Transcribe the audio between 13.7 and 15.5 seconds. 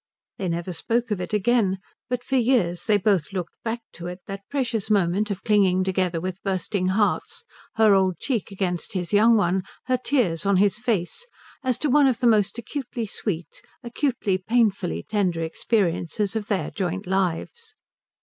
acutely, painfully, tender